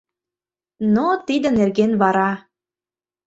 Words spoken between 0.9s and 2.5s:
Но тидын нерген вара.